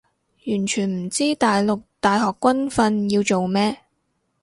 [0.47, 3.77] 完全唔知大陸大學軍訓要做咩